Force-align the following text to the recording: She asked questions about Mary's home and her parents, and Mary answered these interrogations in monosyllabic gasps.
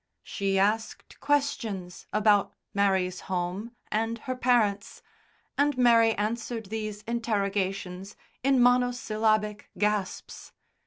She 0.23 0.57
asked 0.57 1.19
questions 1.19 2.07
about 2.11 2.55
Mary's 2.73 3.19
home 3.29 3.75
and 3.91 4.17
her 4.17 4.35
parents, 4.35 5.03
and 5.59 5.77
Mary 5.77 6.15
answered 6.15 6.65
these 6.71 7.03
interrogations 7.03 8.15
in 8.41 8.59
monosyllabic 8.59 9.69
gasps. 9.77 10.53